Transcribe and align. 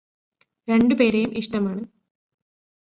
രണ്ടു 0.67 0.95
പേരെയും 0.95 1.31
ഇഷ്ടമാണ് 1.37 1.83